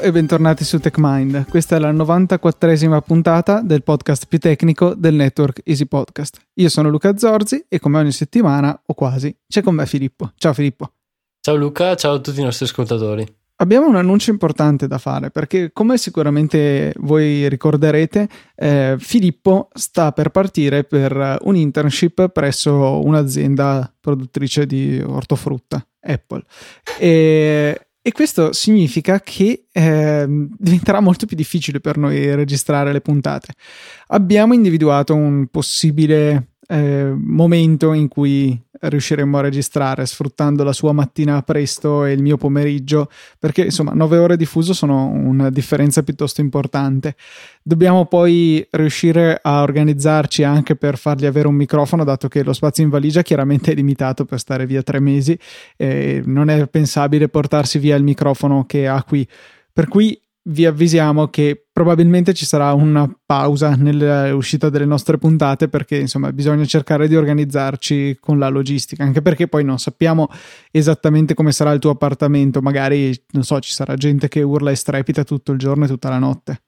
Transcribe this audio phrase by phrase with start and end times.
[0.00, 1.46] Ciao e bentornati su TechMind.
[1.46, 6.38] Questa è la 94esima puntata del podcast più tecnico del network Easy Podcast.
[6.54, 10.32] Io sono Luca Zorzi e come ogni settimana, o quasi, c'è con me Filippo.
[10.36, 10.92] Ciao Filippo.
[11.42, 13.26] Ciao Luca, ciao a tutti i nostri ascoltatori.
[13.56, 20.30] Abbiamo un annuncio importante da fare perché, come sicuramente voi ricorderete, eh, Filippo sta per
[20.30, 26.42] partire per un internship presso un'azienda produttrice di ortofrutta, Apple.
[26.98, 30.24] E e questo significa che eh,
[30.56, 33.52] diventerà molto più difficile per noi registrare le puntate.
[34.08, 41.42] Abbiamo individuato un possibile eh, momento in cui riusciremo a registrare sfruttando la sua mattina
[41.42, 46.40] presto e il mio pomeriggio, perché insomma 9 ore di fuso sono una differenza piuttosto
[46.40, 47.16] importante.
[47.62, 52.82] Dobbiamo poi riuscire a organizzarci anche per fargli avere un microfono, dato che lo spazio
[52.82, 55.38] in valigia chiaramente è limitato per stare via tre mesi
[55.76, 59.26] e non è pensabile portarsi via il microfono che ha qui.
[59.72, 65.96] Per cui vi avvisiamo che probabilmente ci sarà una pausa nell'uscita delle nostre puntate perché
[65.96, 70.28] insomma bisogna cercare di organizzarci con la logistica anche perché poi non sappiamo
[70.70, 74.76] esattamente come sarà il tuo appartamento magari non so ci sarà gente che urla e
[74.76, 76.62] strepita tutto il giorno e tutta la notte.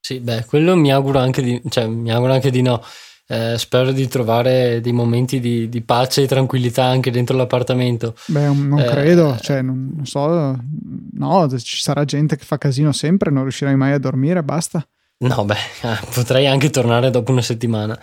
[0.00, 2.82] Sì beh quello mi auguro anche di, cioè, mi auguro anche di no
[3.32, 8.14] eh, spero di trovare dei momenti di, di, pace e tranquillità anche dentro l'appartamento.
[8.26, 10.58] Beh, non eh, credo, cioè, non, non, so,
[11.12, 14.86] no, ci sarà gente che fa casino sempre, non riuscirai mai a dormire, basta.
[15.20, 15.56] No, beh,
[16.12, 17.98] potrei anche tornare dopo una settimana.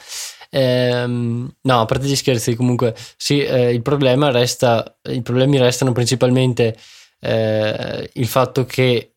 [0.49, 5.91] Eh, no, a parte gli scherzi, comunque, sì, eh, il problema resta, i problemi restano
[5.91, 6.75] principalmente
[7.19, 9.13] eh, il fatto che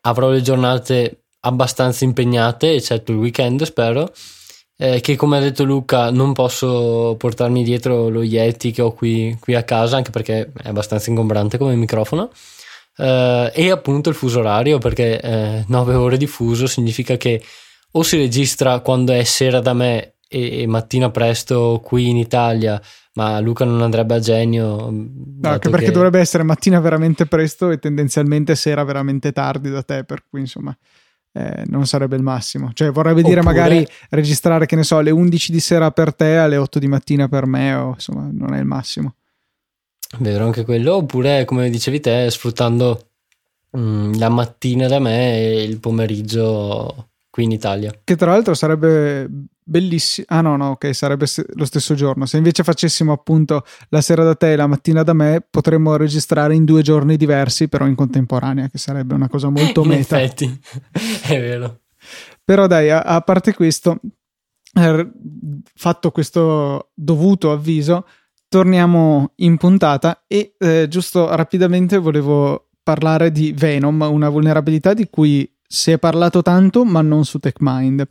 [0.00, 4.12] avrò le giornate abbastanza impegnate, eccetto il weekend, spero
[4.76, 9.36] eh, che come ha detto Luca non posso portarmi dietro lo Yeti che ho qui,
[9.40, 12.30] qui a casa anche perché è abbastanza ingombrante come microfono
[12.96, 17.42] eh, e appunto il fuso orario perché eh, 9 ore di fuso significa che
[17.92, 22.80] o si registra quando è sera da me e, e mattina presto qui in Italia
[23.16, 24.90] ma Luca non andrebbe a genio.
[24.90, 25.92] No, anche perché che...
[25.92, 30.76] dovrebbe essere mattina veramente presto e tendenzialmente sera veramente tardi da te, per cui insomma
[31.36, 32.70] eh, non sarebbe il massimo.
[32.72, 33.54] Cioè, vorrei vedere Oppure...
[33.54, 37.28] magari registrare, che ne so, alle 11 di sera per te, alle 8 di mattina
[37.28, 39.14] per me, o insomma, non è il massimo.
[40.18, 43.08] Vero anche quello, oppure come dicevi te, sfruttando
[43.70, 47.92] mh, mm, la mattina da me e il pomeriggio qui in Italia.
[48.02, 49.28] Che tra l'altro sarebbe
[49.66, 50.26] bellissimo.
[50.30, 52.24] Ah no, no, ok, sarebbe lo stesso giorno.
[52.24, 56.54] Se invece facessimo appunto la sera da te e la mattina da me, potremmo registrare
[56.54, 60.20] in due giorni diversi, però in contemporanea, che sarebbe una cosa molto in meta.
[60.20, 60.60] Effetti,
[61.26, 61.80] è vero.
[62.44, 63.98] Però dai, a, a parte questo,
[64.72, 65.10] er,
[65.74, 68.06] fatto questo dovuto avviso,
[68.48, 75.52] torniamo in puntata e eh, giusto rapidamente volevo parlare di Venom, una vulnerabilità di cui
[75.66, 78.06] si è parlato tanto, ma non su TechMind.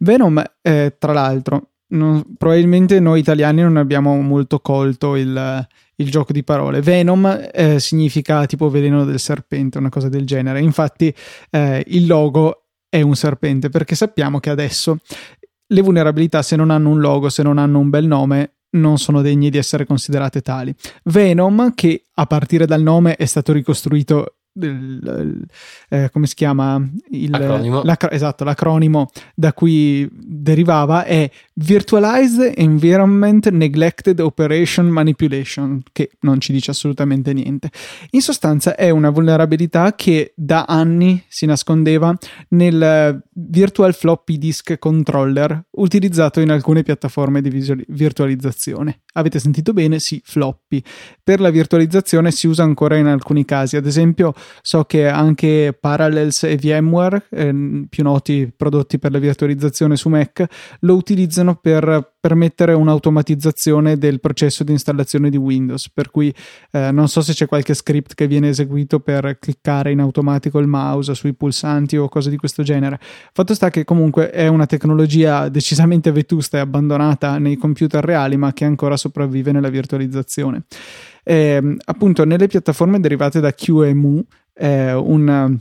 [0.00, 6.32] Venom, eh, tra l'altro, non, probabilmente noi italiani non abbiamo molto colto il, il gioco
[6.32, 6.80] di parole.
[6.80, 10.60] Venom eh, significa tipo veleno del serpente, una cosa del genere.
[10.60, 11.14] Infatti,
[11.50, 14.98] eh, il logo è un serpente perché sappiamo che adesso
[15.70, 19.22] le vulnerabilità, se non hanno un logo, se non hanno un bel nome, non sono
[19.22, 20.74] degne di essere considerate tali.
[21.04, 25.46] Venom, che a partire dal nome è stato ricostruito il,
[25.88, 27.82] eh, come si chiama il, l'acronimo.
[28.10, 31.30] esatto, l'acronimo da cui derivava è
[31.60, 37.70] Virtualized Environment Neglected Operation Manipulation, che non ci dice assolutamente niente.
[38.10, 42.16] In sostanza è una vulnerabilità che da anni si nascondeva
[42.50, 49.00] nel Virtual Floppy Disk Controller utilizzato in alcune piattaforme di visual- virtualizzazione.
[49.14, 49.98] Avete sentito bene?
[49.98, 50.80] Sì, floppy.
[51.24, 54.32] Per la virtualizzazione si usa ancora in alcuni casi, ad esempio
[54.62, 60.46] so che anche Parallels e VMware, eh, più noti prodotti per la virtualizzazione su Mac,
[60.80, 66.34] lo utilizzano per permettere un'automatizzazione del processo di installazione di Windows, per cui
[66.72, 70.66] eh, non so se c'è qualche script che viene eseguito per cliccare in automatico il
[70.66, 72.98] mouse sui pulsanti o cose di questo genere.
[73.32, 78.52] Fatto sta che comunque è una tecnologia decisamente vetusta e abbandonata nei computer reali, ma
[78.52, 80.64] che ancora sopravvive nella virtualizzazione.
[81.22, 84.24] Eh, appunto, nelle piattaforme derivate da QEMU,
[84.54, 85.58] eh, un,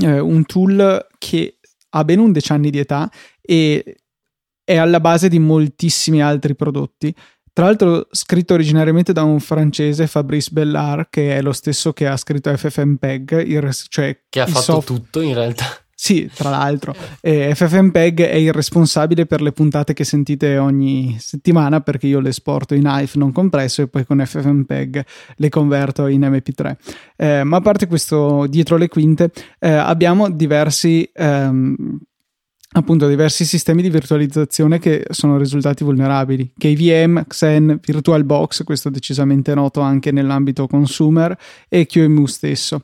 [0.00, 1.58] eh, un tool che
[1.90, 3.10] ha ben 11 anni di età
[3.40, 3.96] e
[4.70, 7.12] è alla base di moltissimi altri prodotti.
[7.52, 12.16] Tra l'altro, scritto originariamente da un francese, Fabrice Bellard, che è lo stesso che ha
[12.16, 14.86] scritto FFmpeg, il, cioè che ha fatto soft...
[14.86, 15.66] tutto in realtà.
[15.92, 21.80] Sì, tra l'altro, eh, FFmpeg è il responsabile per le puntate che sentite ogni settimana
[21.80, 26.22] perché io le esporto in AIF non compresso e poi con FFmpeg le converto in
[26.22, 26.76] MP3.
[27.16, 31.98] Eh, ma a parte questo dietro le quinte, eh, abbiamo diversi ehm,
[32.72, 36.52] appunto diversi sistemi di virtualizzazione che sono risultati vulnerabili.
[36.56, 41.36] KVM, Xen, VirtualBox, questo decisamente noto anche nell'ambito consumer,
[41.68, 42.82] e QEMU stesso.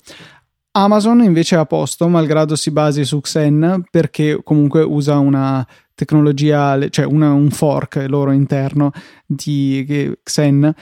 [0.73, 6.79] Amazon invece è a posto, malgrado si basi su Xen, perché comunque usa una tecnologia,
[6.91, 8.93] cioè una, un fork loro interno
[9.25, 10.75] di Xen,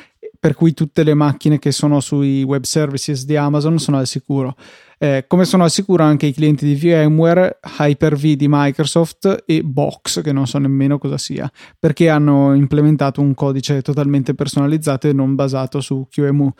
[0.45, 4.55] per cui tutte le macchine che sono sui web services di Amazon sono al sicuro.
[4.99, 10.21] Eh, come sono al sicuro anche i clienti di VMware, Hyper-V di Microsoft e Box,
[10.21, 15.35] che non so nemmeno cosa sia, perché hanno implementato un codice totalmente personalizzato e non
[15.35, 16.53] basato su QEMU.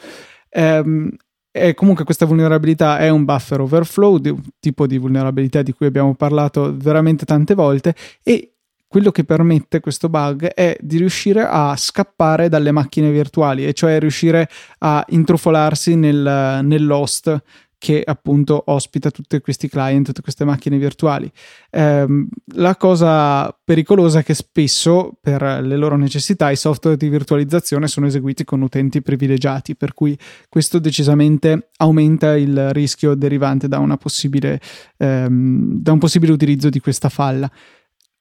[0.49, 1.11] Eh,
[1.51, 6.15] e comunque questa vulnerabilità è un buffer overflow, un tipo di vulnerabilità di cui abbiamo
[6.15, 8.54] parlato veramente tante volte e
[8.95, 13.99] quello che permette questo bug è di riuscire a scappare dalle macchine virtuali, e cioè
[13.99, 14.49] riuscire
[14.79, 17.43] a intrufolarsi nel, nell'host
[17.77, 21.29] che appunto ospita tutti questi client, tutte queste macchine virtuali.
[21.71, 22.07] Eh,
[22.55, 28.07] la cosa pericolosa è che spesso per le loro necessità i software di virtualizzazione sono
[28.07, 30.17] eseguiti con utenti privilegiati, per cui
[30.49, 37.51] questo decisamente aumenta il rischio derivante da, ehm, da un possibile utilizzo di questa falla.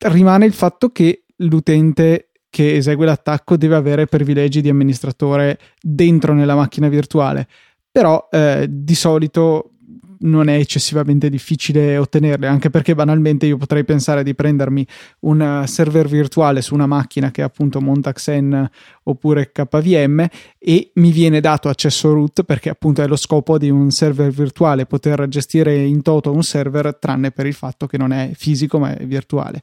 [0.04, 6.56] Rimane il fatto che l'utente che esegue l'attacco deve avere privilegi di amministratore dentro nella
[6.56, 7.48] macchina virtuale.
[7.92, 9.73] Però eh, di solito
[10.24, 14.86] non è eccessivamente difficile ottenerle, anche perché banalmente io potrei pensare di prendermi
[15.22, 18.70] un eh, server virtuale su una macchina che è appunto Montaxen
[19.04, 20.28] oppure KVM
[20.58, 24.86] e mi viene dato accesso root perché appunto è lo scopo di un server virtuale
[24.86, 28.96] poter gestire in toto un server tranne per il fatto che non è fisico ma
[28.96, 29.62] è virtuale.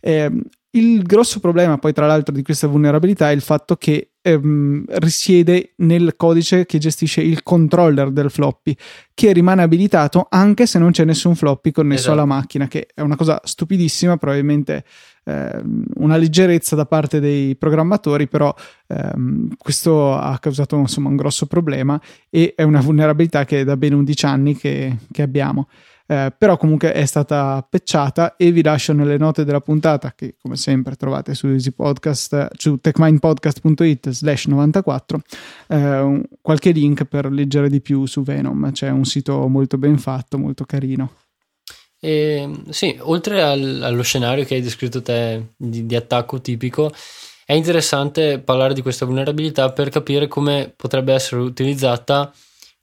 [0.00, 0.30] Eh,
[0.74, 5.72] il grosso problema poi tra l'altro di questa vulnerabilità è il fatto che ehm, risiede
[5.76, 8.74] nel codice che gestisce il controller del floppy
[9.12, 12.14] che rimane abilitato anche se non c'è nessun floppy connesso esatto.
[12.14, 14.84] alla macchina che è una cosa stupidissima probabilmente
[15.24, 18.54] ehm, una leggerezza da parte dei programmatori però
[18.86, 23.76] ehm, questo ha causato insomma un grosso problema e è una vulnerabilità che è da
[23.76, 25.68] ben 11 anni che, che abbiamo
[26.06, 30.56] eh, però comunque è stata pecciata e vi lascio nelle note della puntata che come
[30.56, 35.22] sempre trovate su Easy Podcast su techmindpodcast.it slash 94
[35.68, 38.72] eh, qualche link per leggere di più su Venom.
[38.72, 41.12] C'è un sito molto ben fatto molto carino.
[42.00, 46.92] E, sì, oltre al, allo scenario che hai descritto te di, di attacco tipico
[47.44, 52.32] è interessante parlare di questa vulnerabilità per capire come potrebbe essere utilizzata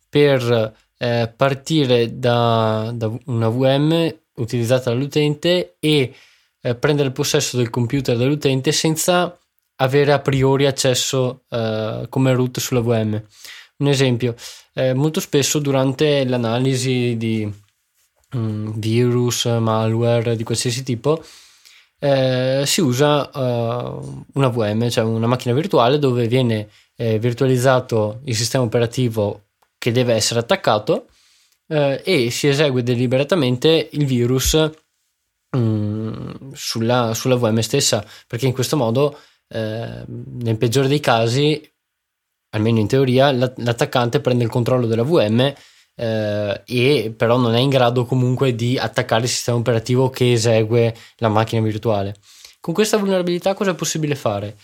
[0.09, 6.13] per eh, partire da, da, una VM utilizzata dall'utente e
[6.61, 9.37] eh, prendere il possesso del computer dell'utente senza
[9.77, 13.21] avere a priori accesso eh, come root sulla VM.
[13.77, 14.35] Un esempio,
[14.73, 17.49] eh, molto spesso durante l'analisi di
[18.33, 21.23] um, virus, malware di qualsiasi tipo,
[21.97, 28.35] eh, si usa uh, una VM, cioè una macchina virtuale dove viene eh, virtualizzato il
[28.35, 29.48] sistema operativo
[29.79, 31.07] che deve essere attaccato
[31.67, 34.53] eh, e si esegue deliberatamente il virus
[35.51, 41.71] mh, mm, sulla, sulla, VM stessa, perché in questo modo, eh, nel peggiore dei casi,
[42.51, 45.53] almeno in teoria, l'attaccante prende il controllo della VM
[45.95, 50.95] eh, e però non è in grado comunque di attaccare il sistema operativo che esegue
[51.17, 52.15] la macchina virtuale.
[52.59, 54.57] Con questa vulnerabilità cosa è possibile fare?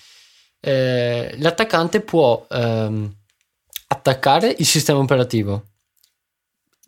[0.60, 3.14] Eh, l'attaccante può ehm,
[3.96, 5.64] attaccare il sistema operativo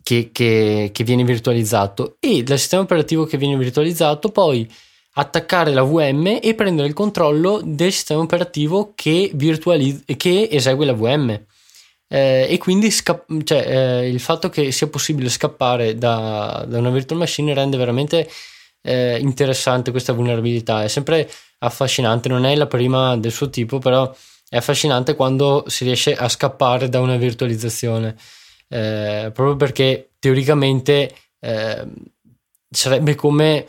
[0.02, 4.70] che, che, che, viene virtualizzato e dal sistema operativo che viene virtualizzato poi
[5.14, 10.92] attaccare la VM e prendere il controllo del sistema operativo che, virtualiz- che esegue la
[10.92, 11.30] VM.
[12.10, 16.90] Eh, e quindi sca- cioè, eh, il fatto che sia possibile scappare da, da una
[16.90, 18.30] virtual machine rende veramente
[18.82, 20.84] eh, interessante questa vulnerabilità.
[20.84, 24.14] È sempre affascinante, non è la prima del suo tipo, però
[24.48, 28.16] è affascinante quando si riesce a scappare da una virtualizzazione,
[28.68, 31.86] eh, proprio perché teoricamente eh,
[32.70, 33.66] sarebbe come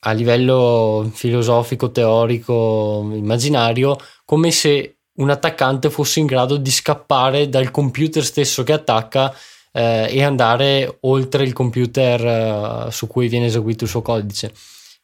[0.00, 7.70] a livello filosofico, teorico, immaginario, come se un attaccante fosse in grado di scappare dal
[7.70, 9.34] computer stesso che attacca
[9.72, 14.52] eh, e andare oltre il computer eh, su cui viene eseguito il suo codice.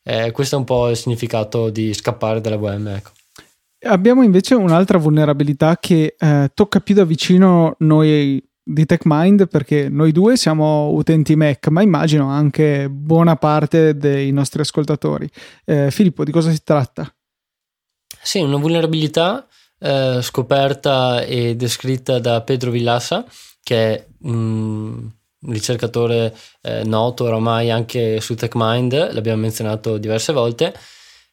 [0.04, 2.88] Eh, questo è un po' il significato di scappare dalla VM.
[2.88, 3.10] Ecco.
[3.84, 10.10] Abbiamo invece un'altra vulnerabilità che eh, tocca più da vicino noi di TechMind perché noi
[10.10, 15.28] due siamo utenti Mac, ma immagino anche buona parte dei nostri ascoltatori.
[15.64, 17.12] Eh, Filippo, di cosa si tratta?
[18.22, 19.46] Sì, una vulnerabilità
[19.78, 23.26] eh, scoperta e descritta da Pedro Villassa,
[23.62, 25.10] che è un
[25.46, 30.74] ricercatore eh, noto oramai anche su TechMind, l'abbiamo menzionato diverse volte.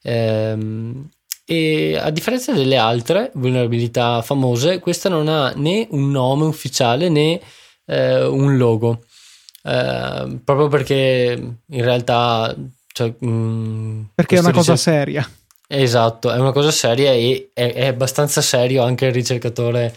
[0.02, 1.10] Ehm,
[1.52, 7.42] e a differenza delle altre vulnerabilità famose, questa non ha né un nome ufficiale né
[7.86, 9.04] eh, un logo.
[9.64, 12.56] Eh, proprio perché in realtà
[12.94, 15.30] cioè, mh, mm, perché è una cosa seria.
[15.68, 19.94] Esatto è una cosa seria e è, è abbastanza serio anche il ricercatore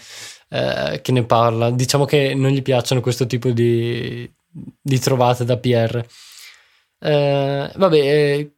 [0.48, 1.70] eh, che ne parla.
[1.70, 6.04] Diciamo che non gli piacciono questo tipo di, di trovate da PR
[6.98, 8.50] eh, vabbè eh,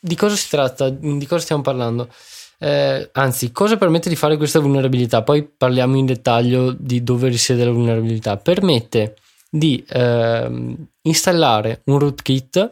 [0.00, 0.88] di cosa si tratta?
[0.88, 2.08] Di cosa stiamo parlando
[2.64, 5.22] eh, anzi, cosa permette di fare questa vulnerabilità?
[5.22, 8.36] Poi parliamo in dettaglio di dove risiede la vulnerabilità.
[8.36, 9.16] Permette
[9.50, 12.68] di eh, installare un rootkit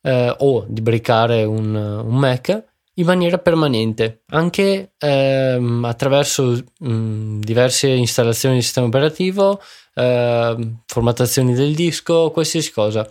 [0.00, 7.40] eh, o di breakare un, un, Mac in maniera permanente, anche ehm, attraverso mh, mm,
[7.40, 9.60] diverse installazioni di sistema operativo,
[9.96, 13.06] ehm, formattazioni del disco, qualsiasi cosa.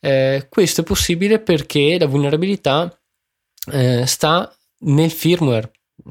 [0.00, 2.92] Eh, questo è possibile perché la vulnerabilità
[3.70, 5.70] eh, sta nel firmware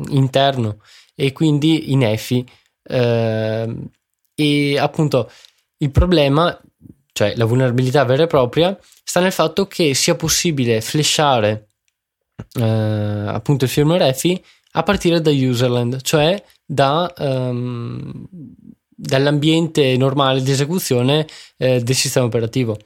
[0.09, 0.81] interno
[1.15, 2.45] e quindi in EFI.
[2.83, 3.75] Eh,
[4.35, 5.31] e appunto
[5.77, 6.59] il problema,
[7.11, 11.69] cioè la vulnerabilità vera e propria, sta nel fatto che sia possibile flashare
[12.53, 14.43] eh, appunto il firmware EFI
[14.73, 18.27] a partire da userland, cioè da, um,
[18.87, 22.77] dall'ambiente normale di esecuzione eh, del sistema operativo.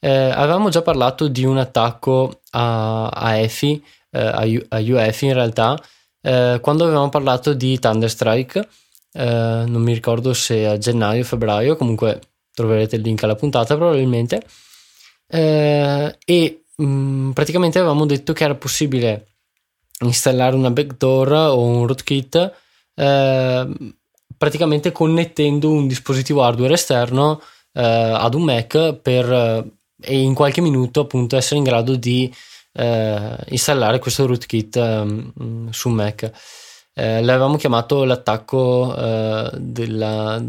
[0.00, 3.84] Eh, avevamo già parlato di un attacco a, a EFI
[4.18, 5.82] a, U- a UEFI in realtà
[6.20, 8.68] eh, quando avevamo parlato di Thunderstrike
[9.12, 12.20] eh, non mi ricordo se a gennaio o febbraio comunque
[12.54, 14.42] troverete il link alla puntata probabilmente
[15.26, 19.26] eh, e mh, mm, praticamente avevamo detto che era possibile
[20.00, 22.52] installare una backdoor o un rootkit
[22.94, 23.94] eh,
[24.36, 27.40] praticamente connettendo un dispositivo hardware esterno
[27.72, 29.70] eh, ad un Mac per
[30.02, 32.32] e in qualche minuto appunto essere in grado di
[32.72, 35.32] eh, installare questo rootkit eh,
[35.70, 36.30] su Mac.
[36.94, 40.42] Eh, l'avevamo chiamato l'attacco eh, della,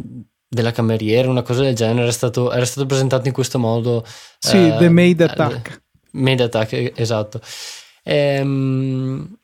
[0.48, 4.06] della cameriera, una cosa del genere, era stato, era stato presentato in questo modo.
[4.40, 5.84] Sì, uh, The Made Attack.
[6.12, 7.40] Made Attack, esatto.
[8.04, 9.38] Ehm,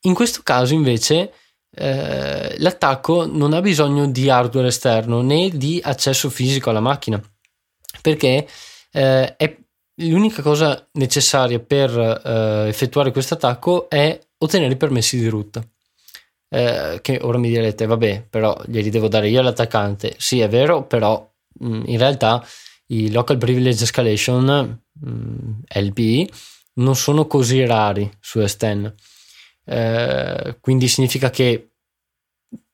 [0.00, 1.32] in questo caso invece
[1.70, 7.20] eh, l'attacco non ha bisogno di hardware esterno né di accesso fisico alla macchina
[8.00, 8.46] perché
[8.92, 9.56] eh, è
[9.96, 15.60] l'unica cosa necessaria per uh, effettuare questo attacco è ottenere i permessi di root.
[16.48, 20.14] Eh, che ora mi direte, vabbè, però glieli devo dare io all'attaccante.
[20.18, 21.28] Sì, è vero, però
[21.60, 22.46] mh, mm, in realtà
[22.88, 26.30] i local privilege escalation mh, mm, LP
[26.74, 28.92] non sono così rari su S10.
[29.64, 31.70] Eh, quindi significa che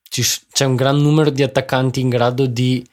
[0.03, 2.87] ci, c'è un gran numero di attaccanti in grado di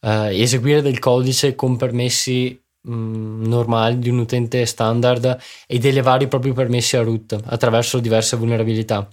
[0.00, 6.28] eh, eseguire del codice con permessi Mm, normali di un utente standard ed elevare i
[6.28, 9.08] propri permessi a root attraverso diverse vulnerabilità.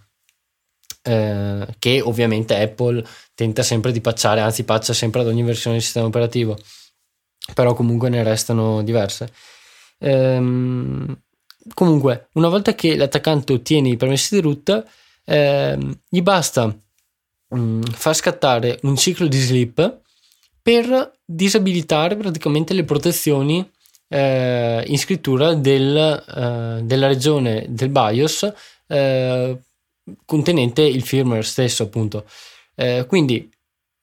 [1.01, 3.03] Eh, che ovviamente Apple
[3.33, 6.55] tenta sempre di patchare, anzi patcha sempre ad ogni versione del sistema operativo,
[7.55, 9.31] però comunque ne restano diverse.
[9.99, 11.21] Ehm,
[11.73, 14.85] comunque, una volta che l'attaccante ottiene i permessi di root,
[15.25, 20.01] ehm, gli basta mh, mm, far scattare un ciclo di sleep
[20.63, 23.69] per disabilitare praticamente le protezioni
[24.07, 28.53] eh, in scrittura del, eh, della regione del BIOS
[28.87, 29.59] eh,
[30.25, 32.25] contenente il firmware stesso appunto
[32.75, 33.51] eh, quindi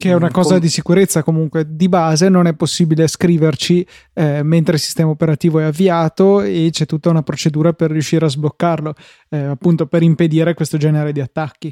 [0.01, 4.77] che è una cosa di sicurezza comunque di base, non è possibile scriverci eh, mentre
[4.77, 8.95] il sistema operativo è avviato e c'è tutta una procedura per riuscire a sbloccarlo,
[9.29, 11.71] eh, appunto per impedire questo genere di attacchi.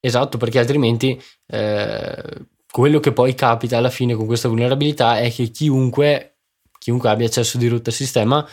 [0.00, 2.22] Esatto, perché altrimenti eh,
[2.70, 6.36] quello che poi capita alla fine con questa vulnerabilità è che chiunque,
[6.78, 8.48] chiunque abbia accesso di root al sistema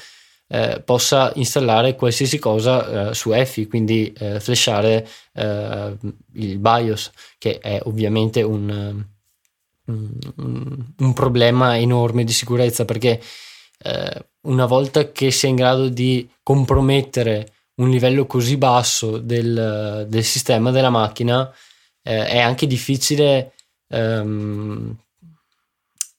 [0.49, 5.97] eh, possa installare qualsiasi cosa eh, su EFI, quindi eh, flashare eh,
[6.33, 9.03] il BIOS, che è ovviamente un,
[9.85, 13.21] un, un problema enorme di sicurezza perché
[13.79, 20.23] eh, una volta che è in grado di compromettere un livello così basso del, del
[20.23, 21.53] sistema della macchina,
[22.01, 23.51] eh, è anche difficile
[23.87, 24.95] ehm,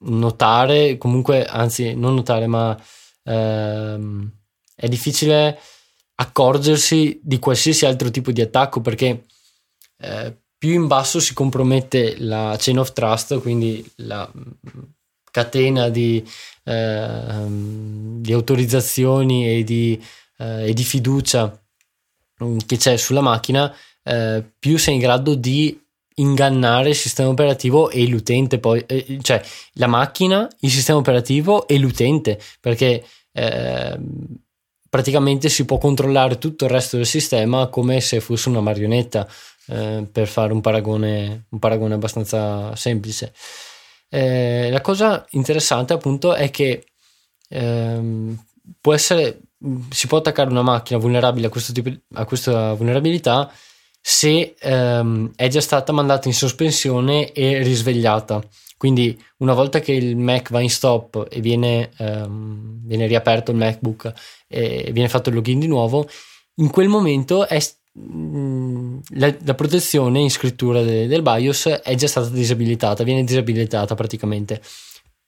[0.01, 2.77] notare, comunque, anzi, non notare, ma
[3.25, 4.31] ehm,
[4.75, 5.59] è difficile
[6.17, 9.27] accorgersi di qualsiasi altro tipo di attacco perché
[9.99, 14.31] eh, più in basso si compromette la chain of trust, quindi la
[15.31, 16.25] catena di,
[16.65, 20.03] eh, di autorizzazioni e di,
[20.39, 21.65] eh, e di, fiducia
[22.43, 23.73] mm, che c'è sulla macchina,
[24.03, 25.81] eh, più sei in grado di
[26.19, 29.43] ingannare il sistema operativo e l'utente poi, eh, cioè
[29.75, 33.99] la macchina, il sistema operativo e l'utente, perché eh,
[34.89, 39.27] praticamente si può controllare tutto il resto del sistema come se fosse una marionetta,
[39.67, 43.33] eh, per fare un paragone, un paragone abbastanza semplice.
[44.09, 46.87] Eh, la cosa interessante appunto è che
[47.49, 48.45] ehm,
[48.81, 49.41] può essere,
[49.91, 53.53] si può attaccare una macchina vulnerabile a, questo tipo, a questa vulnerabilità
[54.11, 58.43] se ehm, è già stata mandata in sospensione e risvegliata.
[58.79, 63.59] Quindi una volta che il Mac va in stop e viene, ehm, viene riaperto il
[63.59, 64.11] MacBook
[64.47, 66.09] e viene fatto il login di nuovo,
[66.55, 67.63] in quel momento è,
[67.93, 73.95] mh, la, la, protezione in scrittura de, del BIOS è già stata disabilitata, viene disabilitata
[73.95, 74.63] praticamente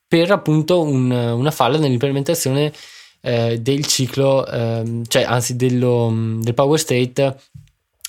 [0.08, 2.72] per appunto un, una falla nell'implementazione
[3.20, 7.36] eh, del ciclo, eh, cioè anzi dello, del power state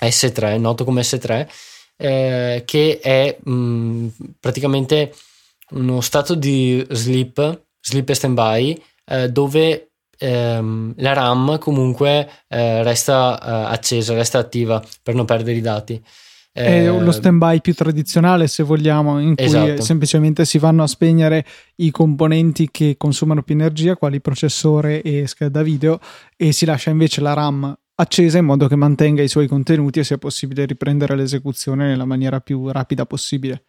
[0.07, 1.47] S3, noto come S3,
[1.97, 4.07] eh, che è mh,
[4.39, 5.13] praticamente
[5.71, 13.39] uno stato di sleep, sleep e standby, eh, dove ehm, la RAM comunque eh, resta
[13.39, 16.01] eh, accesa, resta attiva per non perdere i dati.
[16.53, 19.81] È lo stand-by più tradizionale, se vogliamo, in cui esatto.
[19.81, 25.61] semplicemente si vanno a spegnere i componenti che consumano più energia, quali processore e scheda
[25.61, 25.99] video,
[26.35, 30.03] e si lascia invece la RAM accesa in modo che mantenga i suoi contenuti e
[30.03, 33.65] sia possibile riprendere l'esecuzione nella maniera più rapida possibile.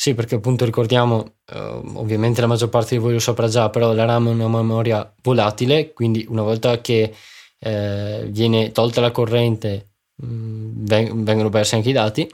[0.00, 1.58] Sì, perché appunto ricordiamo, eh,
[1.94, 5.12] ovviamente la maggior parte di voi lo saprà già, però la RAM è una memoria
[5.22, 7.12] volatile, quindi una volta che
[7.58, 10.84] eh, viene tolta la corrente mh, mm,
[11.24, 12.30] vengono persi anche i dati,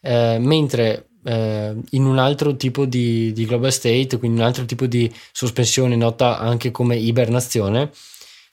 [0.00, 4.86] eh, mentre eh, in un altro tipo di, di, global state, quindi un altro tipo
[4.86, 7.90] di sospensione nota anche come ibernazione,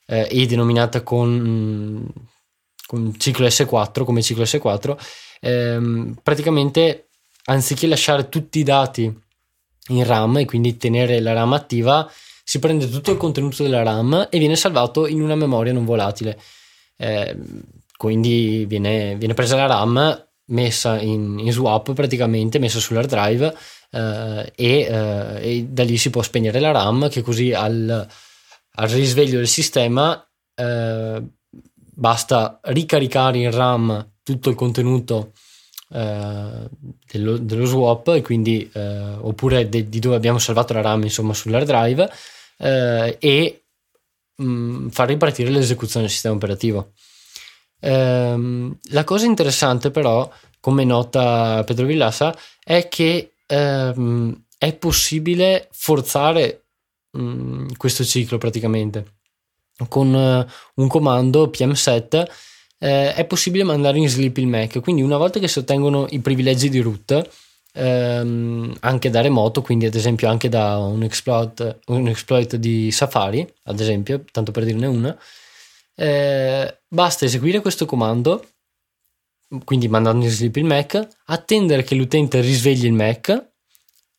[0.05, 2.05] eh, e denominata con,
[2.89, 4.98] con, ciclo S4, come ciclo S4,
[5.41, 7.10] ehm, praticamente
[7.43, 9.15] anziché lasciare tutti i dati
[9.89, 12.12] in RAM e quindi tenere la RAM attiva,
[12.43, 16.39] si prende tutto il contenuto della RAM e viene salvato in una memoria non volatile.
[16.97, 17.38] Eh,
[17.95, 23.56] quindi viene, viene, presa la RAM, messa in, in swap praticamente, messa sull'hard drive
[23.91, 28.08] eh, e, eh, e, da lì si può spegnere la RAM che così al,
[28.71, 31.23] al risveglio del sistema eh,
[31.99, 35.33] basta ricaricare in RAM tutto il contenuto
[35.91, 36.69] eh,
[37.12, 41.33] dello, dello, swap e quindi eh, oppure de, di dove abbiamo salvato la RAM insomma
[41.33, 42.09] sull'hard drive
[42.57, 43.63] eh, e
[44.35, 46.93] mh, mm, far ripartire l'esecuzione del sistema operativo
[47.81, 56.63] ehm, la cosa interessante però come nota Pedro Villasa è che ehm, è possibile forzare
[57.17, 59.18] Mm, questo ciclo praticamente.
[59.87, 62.25] Con uh, un comando pm7
[62.79, 66.19] eh, è possibile mandare in sleep il Mac, quindi una volta che si ottengono i
[66.19, 67.29] privilegi di root,
[67.73, 73.47] ehm, anche da remoto, quindi ad esempio anche da un exploit, un exploit di Safari,
[73.63, 75.17] ad esempio, tanto per dirne una,
[75.95, 78.45] eh, basta eseguire questo comando,
[79.65, 83.29] quindi mandando in sleep il Mac, attendere che l'utente risvegli il Mac,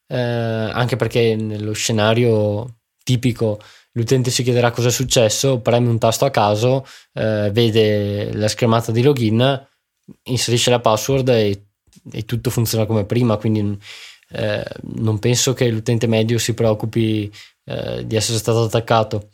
[0.06, 3.58] eh, anche perché nello scenario tipico
[3.92, 8.92] l'utente si chiederà cosa è successo, preme un tasto a caso, eh, vede la schermata
[8.92, 9.68] di login,
[10.24, 11.66] inserisce la password e,
[12.12, 13.78] e tutto funziona come prima, quindi
[14.30, 17.30] eh, non penso che l'utente medio si preoccupi
[17.64, 19.28] eh, di essere stato attaccato.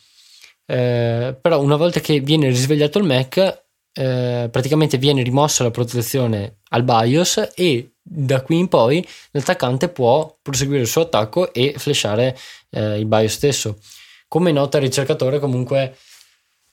[0.67, 6.59] Eh, però una volta che viene risvegliato il Mac, eh, praticamente viene rimossa la protezione
[6.71, 12.37] al BIOS e da qui in poi l'attaccante può proseguire il suo attacco e flashare
[12.71, 13.79] eh, il BIOS stesso.
[14.29, 15.97] Come nota il ricercatore, comunque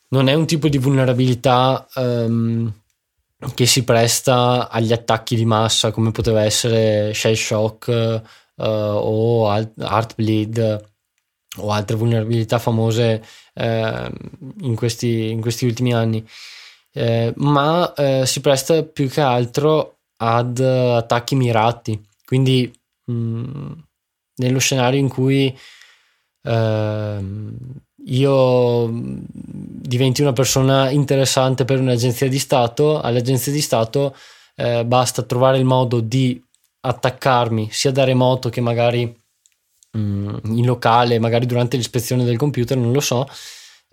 [0.10, 2.72] non è un tipo di vulnerabilità um,
[3.54, 8.22] che si presta agli attacchi di massa, come poteva essere Shell Shock
[8.56, 10.92] uh, o Heartbleed
[11.58, 14.10] o altre vulnerabilità famose uh,
[14.62, 16.26] in, questi, in, questi, ultimi anni.
[16.94, 22.00] Uh, ma eh, si presta più che altro ad attacchi mirati.
[22.24, 22.72] Quindi,
[23.06, 23.72] mh, mm,
[24.36, 25.56] nello scenario in cui
[28.06, 34.16] io diventi una persona interessante per un'agenzia di Stato, all'agenzia di Stato
[34.56, 36.42] uh, basta trovare il modo di
[36.82, 39.06] attaccarmi sia da remoto che magari
[39.92, 43.28] mh, in locale, magari durante l'ispezione del computer, non lo so,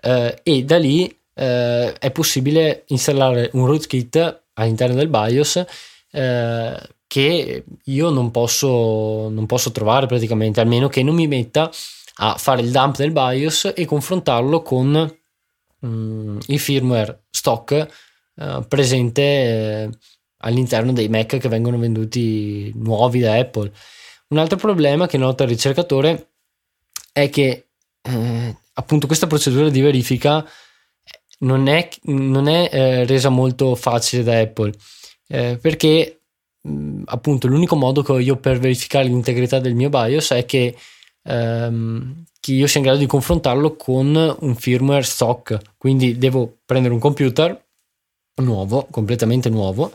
[0.02, 5.64] uh, e da lì è possibile installare un rootkit all'interno del BIOS
[6.10, 11.70] eh, che io non posso, non posso trovare praticamente, almeno che non mi metta
[12.22, 15.18] a fare il dump del BIOS e confrontarlo con
[15.86, 17.72] mm, il firmware stock
[18.36, 19.90] eh, presente eh,
[20.38, 23.72] all'interno dei Mac che vengono venduti nuovi da Apple.
[24.28, 26.28] Un altro problema che nota il ricercatore
[27.12, 27.68] è che
[28.02, 30.46] eh, appunto questa procedura di verifica
[31.40, 34.72] non è, non è eh, resa molto facile da Apple
[35.32, 36.22] eh, perché
[36.60, 40.76] mh, appunto l'unico modo che ho io per verificare l'integrità del mio BIOS è che,
[41.30, 46.94] ehm, che io sia in grado di confrontarlo con un firmware stock quindi devo prendere
[46.94, 47.66] un computer
[48.36, 49.92] nuovo, completamente nuovo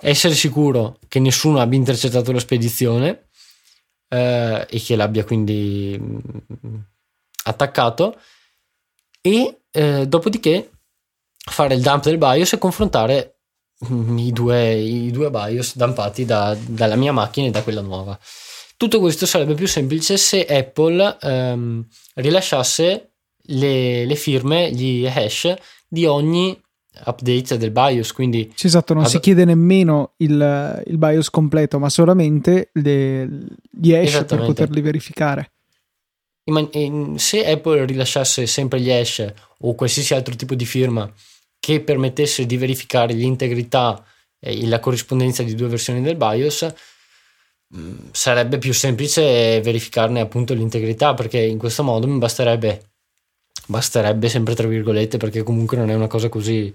[0.00, 3.28] essere sicuro che nessuno abbia intercettato la spedizione
[4.08, 6.78] eh, e che l'abbia quindi mh,
[7.44, 8.18] attaccato
[9.20, 10.70] e eh, dopodiché
[11.36, 13.38] fare il dump del BIOS e confrontare
[13.90, 18.18] mm, i due, i due BIOS dumpati da, dalla mia macchina e da quella nuova.
[18.76, 23.10] Tutto questo sarebbe più semplice se Apple ehm, rilasciasse
[23.46, 25.54] le, le, firme, gli hash
[25.88, 26.60] di ogni
[27.06, 28.12] update del BIOS.
[28.12, 29.10] Quindi sì, esatto, non ad...
[29.10, 33.28] si chiede nemmeno il, il, BIOS completo, ma solamente le,
[33.70, 35.52] gli hash per poterli verificare
[37.16, 41.10] se Apple rilasciasse sempre gli hash o qualsiasi altro tipo di firma
[41.58, 44.04] che permettesse di verificare l'integrità
[44.38, 46.74] e la corrispondenza di due versioni del BIOS,
[48.12, 52.92] sarebbe più semplice verificarne appunto l'integrità perché in questo modo mi basterebbe,
[53.66, 56.72] basterebbe sempre tra virgolette perché comunque non è una cosa così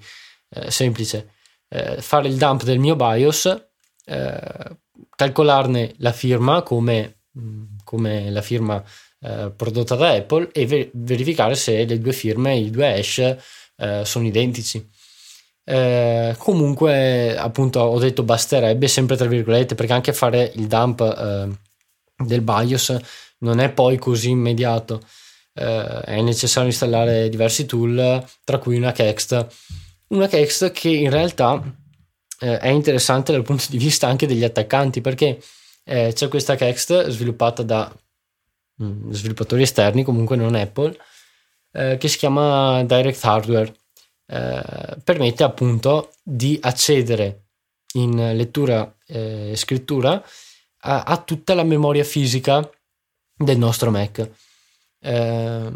[0.49, 1.33] eh, semplice,
[1.69, 3.69] eh, fare il dump del mio BIOS,
[4.05, 4.77] eh,
[5.15, 8.83] calcolarne la firma come, mm, come la firma
[9.21, 13.35] eh, prodotta da Apple e ver- verificare se le due firme, i due hash
[13.77, 14.87] eh, sono identici.
[15.69, 21.47] Eh, comunque, appunto, ho detto basterebbe sempre tra virgolette perché anche fare il dump eh,
[22.23, 22.99] del BIOS
[23.39, 25.01] non è poi così immediato.
[25.53, 29.47] Eh, è necessario installare diversi tool, tra cui una Kext.
[30.09, 31.61] Una Kext che in realtà
[32.39, 35.41] è interessante dal punto di vista anche degli attaccanti perché
[35.83, 37.93] c'è questa Kext sviluppata da
[38.81, 40.97] Mm, sviluppatori esterni, comunque non Apple,
[41.73, 43.73] eh, che si chiama Direct Hardware.
[44.31, 47.45] Eh, permette appunto di accedere
[47.93, 50.23] in lettura e scrittura
[50.81, 52.69] a, a, tutta la memoria fisica
[53.35, 54.29] del nostro Mac.
[54.99, 55.71] Eh,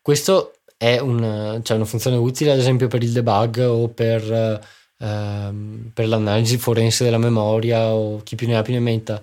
[0.00, 4.60] questo è un, cioè una funzione utile ad esempio per il debug o per,
[4.98, 9.22] ehm, per l'analisi forense della memoria o chi più ne ha più ne metta.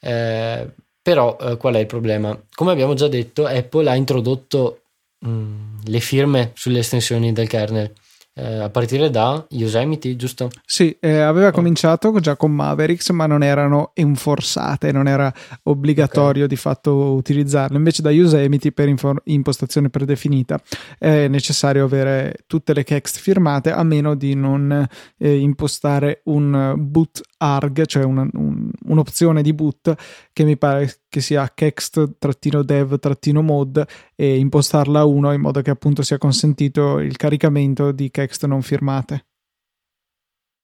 [0.00, 0.68] Eh,
[1.00, 2.38] però eh, qual è il problema?
[2.54, 4.82] Come abbiamo già detto, Apple ha introdotto
[5.18, 7.92] mh, mm, le firme sulle estensioni del kernel
[8.36, 10.50] eh, a partire da Yosemite, giusto?
[10.64, 11.52] Sì, eh, aveva oh.
[11.52, 16.48] cominciato già con Mavericks, ma non erano enforzate, non era obbligatorio okay.
[16.48, 17.76] di fatto utilizzarle.
[17.76, 20.60] Invece da Yosemite per infor- impostazione predefinita
[20.98, 24.84] è necessario avere tutte le kext firmate a meno di non
[25.18, 29.94] eh, impostare un boot arg, cioè una, un, un'opzione di boot
[30.32, 36.18] che mi pare che sia kext-dev-mod e impostarla a 1 in modo che appunto sia
[36.18, 39.26] consentito il caricamento di kext non firmate.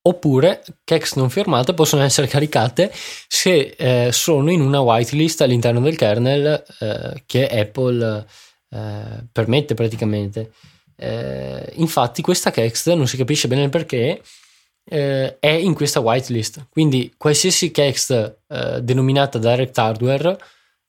[0.03, 5.97] Oppure kext non firmate possono essere caricate se eh, sono in una whitelist all'interno del
[5.97, 8.25] kernel eh, che Apple
[8.71, 10.53] eh, permette praticamente.
[10.97, 14.23] Eh, infatti questa kext non si capisce bene il perché
[14.91, 16.67] eh, è in questa whitelist.
[16.69, 20.37] Quindi qualsiasi kext eh, denominata direct hardware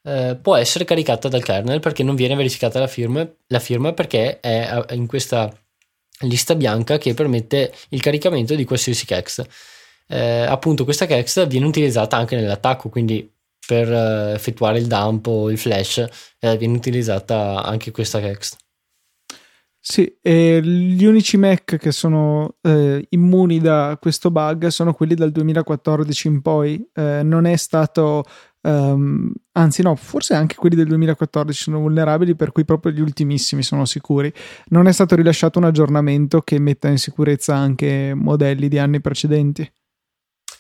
[0.03, 4.39] eh, può essere caricata dal kernel perché non viene verificata la firma, la firma perché
[4.39, 5.53] è in questa
[6.21, 9.45] lista bianca che permette il caricamento di qualsiasi kext.
[10.07, 13.31] Eh, appunto questa kext viene utilizzata anche nell'attacco, quindi
[13.65, 16.05] per eh, effettuare il dump o il flash
[16.39, 18.57] eh, viene utilizzata anche questa kext.
[19.83, 25.31] Sì, e gli unici Mac che sono eh, immuni da questo bug sono quelli dal
[25.31, 26.87] 2014 in poi.
[26.93, 28.23] Eh, non è stato,
[28.61, 33.63] um, anzi, no, forse anche quelli del 2014 sono vulnerabili, per cui proprio gli ultimissimi
[33.63, 34.31] sono sicuri.
[34.67, 39.67] Non è stato rilasciato un aggiornamento che metta in sicurezza anche modelli di anni precedenti.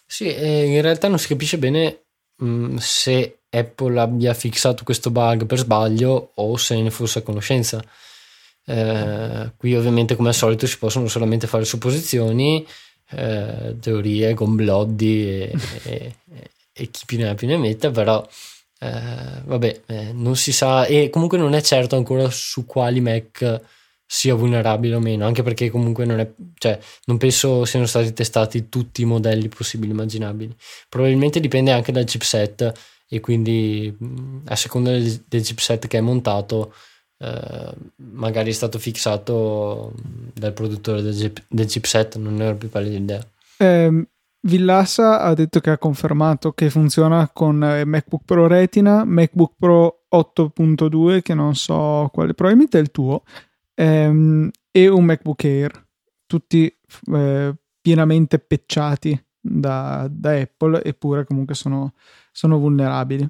[0.03, 2.05] Sì, in realtà non si capisce bene
[2.37, 7.21] mh, mm, se Apple abbia fissato questo bug per sbaglio o se ne fosse a
[7.21, 7.83] conoscenza
[8.71, 12.65] eh, qui ovviamente come al solito si possono solamente fare supposizioni,
[13.11, 16.15] eh, teorie, gombloddi e, e,
[16.71, 18.25] e, chi più ne ha più ne metta, però
[18.79, 23.61] eh, vabbè, eh, non si sa e comunque non è certo ancora su quali Mac
[24.05, 28.69] sia vulnerabile o meno, anche perché comunque non è, cioè, non penso siano stati testati
[28.69, 30.55] tutti i modelli possibili immaginabili.
[30.87, 32.71] Probabilmente dipende anche dal chipset
[33.09, 33.93] e quindi
[34.45, 36.73] a seconda del, del chipset che è montato
[37.21, 39.93] eh, magari è stato fissato
[40.33, 43.27] dal produttore del, del chipset, non ne ho più pallida idea.
[43.57, 44.07] Eh,
[44.43, 50.05] Villassa ha detto che ha confermato che funziona con eh, MacBook Pro Retina, MacBook Pro
[50.11, 53.23] 8.2 che non so quale, probabilmente è il tuo,
[53.75, 55.87] ehm, e un MacBook Air,
[56.25, 56.75] tutti
[57.13, 61.93] eh, pienamente pecciati da, da, Apple, eppure comunque sono,
[62.31, 63.29] sono vulnerabili.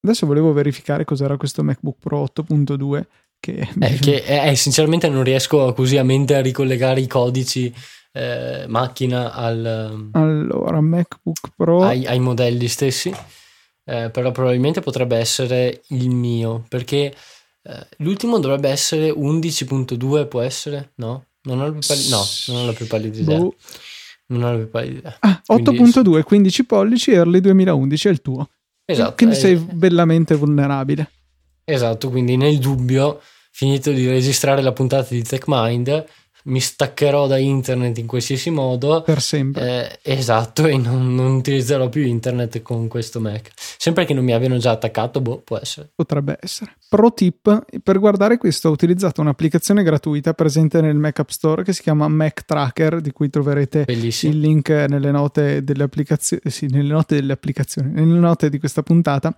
[0.00, 3.02] Adesso volevo verificare cos'era questo MacBook Pro 8.2
[3.40, 7.72] che, eh, che eh, sinceramente non riesco così a mente a ricollegare i codici
[8.12, 13.14] eh, macchina al, allora MacBook Pro ai, ai modelli stessi
[13.84, 17.14] eh, però probabilmente potrebbe essere il mio perché
[17.62, 20.92] eh, l'ultimo dovrebbe essere 11.2 può essere?
[20.96, 21.26] no?
[21.42, 23.54] non ho la più pallida, no, non ho la più pallida idea boh.
[24.26, 28.48] non ho la più pallida idea ah, 8.2 15 pollici early 2011 è il tuo
[28.90, 29.16] Esatto.
[29.16, 31.10] Quindi sei eh, bellamente vulnerabile.
[31.62, 33.20] Esatto, quindi nel dubbio,
[33.50, 36.06] finito di registrare la puntata di TechMind,
[36.48, 39.02] mi staccherò da internet in qualsiasi modo.
[39.02, 40.00] Per sempre.
[40.02, 43.50] Eh, esatto, e non, non, utilizzerò più internet con questo Mac.
[43.56, 45.90] Sempre che non mi abbiano già attaccato, boh, può essere.
[45.94, 46.76] Potrebbe essere.
[46.88, 51.72] Pro tip, per guardare questo ho utilizzato un'applicazione gratuita presente nel Mac App Store che
[51.72, 54.32] si chiama Mac Tracker, di cui troverete Bellissimo.
[54.32, 58.82] il link nelle note delle applicazioni, sì, nelle note delle applicazioni, nelle note di questa
[58.82, 59.36] puntata,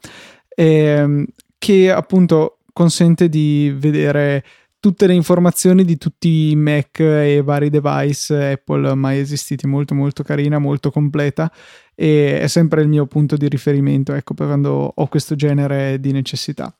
[0.55, 1.27] ehm,
[1.59, 4.45] che appunto consente di vedere
[4.81, 10.23] tutte le informazioni di tutti i Mac e vari device Apple mai esistiti, molto molto
[10.23, 11.53] carina, molto completa
[11.95, 16.13] e è sempre il mio punto di riferimento, ecco, per quando ho questo genere di
[16.13, 16.75] necessità.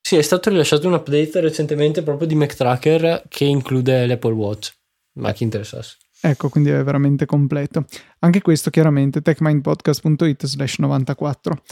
[0.00, 4.74] Sì, è stato rilasciato un update recentemente proprio di Mac Tracker che include l'Apple Watch,
[5.14, 5.98] ma chi interessasse.
[6.20, 7.84] Ecco, quindi è veramente completo.
[8.18, 11.62] Anche questo chiaramente techmindpodcast.it slash 94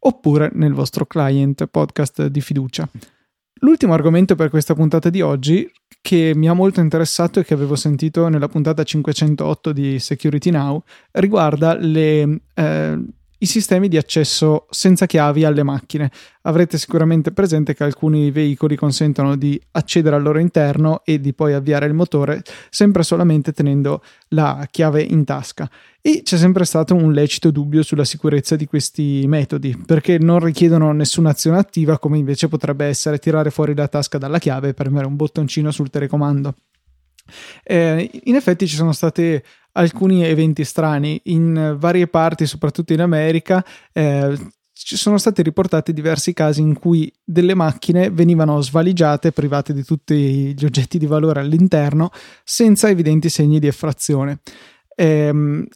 [0.00, 2.88] oppure nel vostro client podcast di fiducia.
[3.60, 5.70] L'ultimo argomento per questa puntata di oggi,
[6.00, 10.82] che mi ha molto interessato e che avevo sentito nella puntata 508 di Security Now,
[11.12, 12.98] riguarda le, eh,
[13.42, 16.10] i sistemi di accesso senza chiavi alle macchine.
[16.42, 21.52] Avrete sicuramente presente che alcuni veicoli consentono di accedere al loro interno e di poi
[21.52, 25.70] avviare il motore sempre solamente tenendo la chiave in tasca.
[26.02, 30.92] E c'è sempre stato un lecito dubbio sulla sicurezza di questi metodi, perché non richiedono
[30.92, 35.06] nessuna azione attiva, come invece potrebbe essere tirare fuori la tasca dalla chiave e premere
[35.06, 36.54] un bottoncino sul telecomando.
[37.62, 39.40] Eh, in effetti ci sono stati
[39.72, 43.64] alcuni eventi strani in varie parti, soprattutto in America.
[43.92, 44.36] Eh,
[44.72, 50.54] ci sono stati riportati diversi casi in cui delle macchine venivano svaligiate, private di tutti
[50.56, 52.10] gli oggetti di valore all'interno,
[52.44, 54.38] senza evidenti segni di effrazione.
[54.94, 55.66] Eh,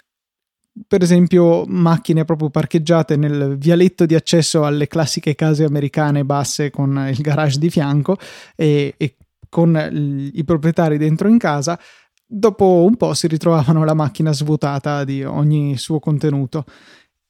[0.89, 7.07] per esempio, macchine proprio parcheggiate nel vialetto di accesso alle classiche case americane basse con
[7.09, 8.17] il garage di fianco
[8.57, 9.15] e, e
[9.55, 11.79] con i proprietari dentro in casa,
[12.27, 16.65] dopo un po' si ritrovavano la macchina svuotata di ogni suo contenuto.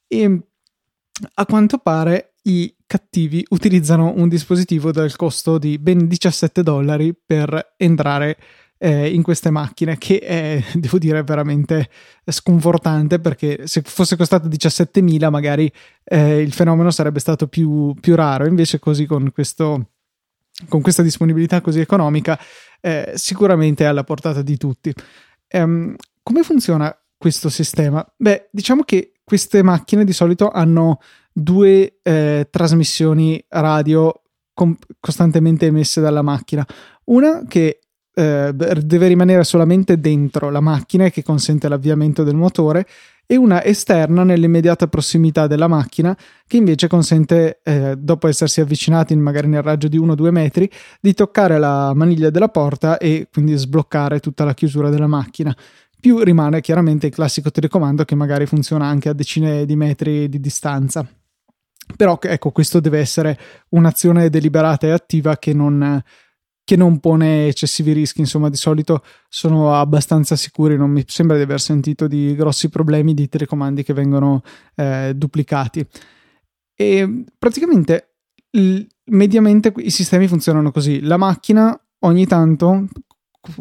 [0.07, 0.41] E
[1.35, 7.75] a quanto pare i cattivi utilizzano un dispositivo dal costo di ben 17 dollari per
[7.77, 8.37] entrare
[8.79, 11.89] eh, in queste macchine, che è, devo dire, veramente
[12.25, 15.71] sconfortante perché se fosse costato 17.000 magari
[16.03, 19.89] eh, il fenomeno sarebbe stato più, più raro, invece così con questo
[20.67, 22.39] con questa disponibilità così economica,
[22.81, 24.93] eh, sicuramente è alla portata di tutti.
[25.51, 28.05] Um, come funziona questo sistema?
[28.15, 30.99] Beh, diciamo che queste macchine di solito hanno
[31.31, 34.21] due eh, trasmissioni radio
[34.53, 36.65] com- costantemente emesse dalla macchina.
[37.05, 37.79] Una che
[38.13, 42.87] eh, deve rimanere solamente dentro la macchina e che consente l'avviamento del motore
[43.27, 46.15] e una esterna nell'immediata prossimità della macchina
[46.47, 50.69] che invece consente, eh, dopo essersi avvicinati magari nel raggio di 1-2 metri,
[51.01, 55.55] di toccare la maniglia della porta e quindi sbloccare tutta la chiusura della macchina.
[55.99, 60.39] Più rimane chiaramente il classico telecomando che magari funziona anche a decine di metri di
[60.39, 61.07] distanza.
[61.95, 63.37] Però ecco, questo deve essere
[63.69, 66.01] un'azione deliberata e attiva che non,
[66.65, 71.43] che non pone eccessivi rischi, insomma di solito sono abbastanza sicuri, non mi sembra di
[71.43, 74.41] aver sentito di grossi problemi di telecomandi che vengono
[74.75, 75.85] eh, duplicati.
[76.75, 78.15] E praticamente
[79.05, 82.87] mediamente i sistemi funzionano così, la macchina ogni tanto,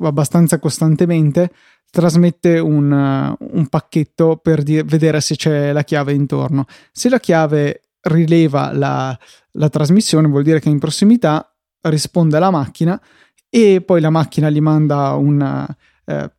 [0.01, 1.53] abbastanza costantemente,
[1.91, 2.91] trasmette un,
[3.39, 6.65] un pacchetto per di- vedere se c'è la chiave intorno.
[6.91, 9.17] Se la chiave rileva la,
[9.53, 11.54] la trasmissione vuol dire che in prossimità
[11.85, 13.01] risponde alla macchina
[13.49, 15.65] e poi la macchina gli manda una,
[16.05, 16.31] eh,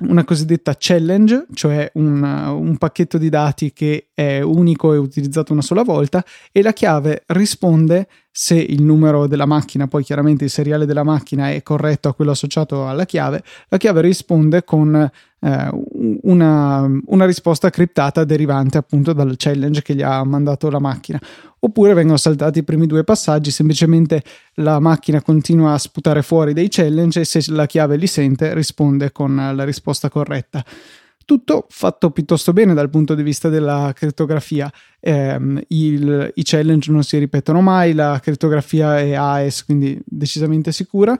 [0.00, 5.62] una cosiddetta challenge, cioè un, un, pacchetto di dati che è unico e utilizzato una
[5.62, 10.86] sola volta e la chiave risponde se il numero della macchina, poi chiaramente il seriale
[10.86, 15.70] della macchina è corretto a quello associato alla chiave, la chiave risponde con eh,
[16.22, 21.20] una, una risposta criptata derivante appunto dal challenge che gli ha mandato la macchina
[21.64, 24.22] oppure vengono saltati i primi due passaggi, semplicemente
[24.54, 29.12] la macchina continua a sputare fuori dei challenge e se la chiave li sente risponde
[29.12, 30.64] con la risposta corretta.
[31.32, 34.70] Tutto fatto piuttosto bene dal punto di vista della crittografia.
[35.00, 41.18] Eh, il, I challenge non si ripetono mai, la crittografia è AES, quindi decisamente sicura.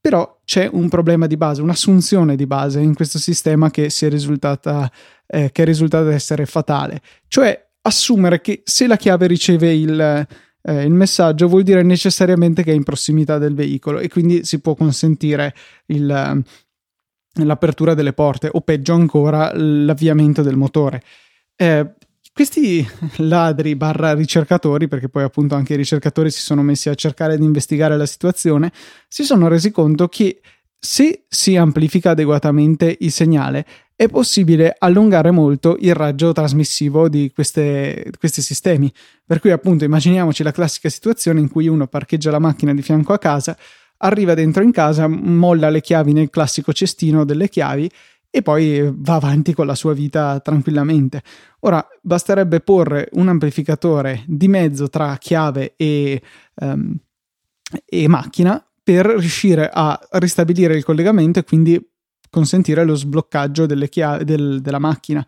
[0.00, 4.88] Però c'è un problema di base, un'assunzione di base in questo sistema che, è risultata,
[5.26, 7.00] eh, che è risultata essere fatale.
[7.26, 10.00] Cioè, assumere che se la chiave riceve il,
[10.62, 14.60] eh, il, messaggio vuol dire necessariamente che è in prossimità del veicolo e quindi si
[14.60, 15.52] può consentire
[15.86, 16.44] il,
[17.34, 21.02] l'apertura delle porte o peggio ancora l'avviamento del motore.
[21.56, 21.94] Eh,
[22.32, 22.86] questi
[23.18, 27.44] ladri barra ricercatori, perché poi appunto anche i ricercatori si sono messi a cercare di
[27.44, 28.72] investigare la situazione,
[29.08, 30.40] si sono resi conto che
[30.84, 33.64] se si amplifica adeguatamente il segnale,
[33.94, 38.92] è possibile allungare molto il raggio trasmissivo di queste, questi sistemi.
[39.24, 43.12] Per cui, appunto, immaginiamoci la classica situazione in cui uno parcheggia la macchina di fianco
[43.12, 43.56] a casa,
[44.02, 47.90] arriva dentro in casa, molla le chiavi nel classico cestino delle chiavi
[48.34, 51.22] e poi va avanti con la sua vita tranquillamente.
[51.60, 56.20] Ora, basterebbe porre un amplificatore di mezzo tra chiave e,
[56.54, 56.96] um,
[57.84, 61.78] e macchina per riuscire a ristabilire il collegamento e quindi
[62.30, 65.24] consentire lo sbloccaggio delle chiavi del, della macchina.